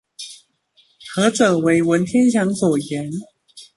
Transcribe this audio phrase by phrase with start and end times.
[1.13, 3.11] 何者為文天祥所言？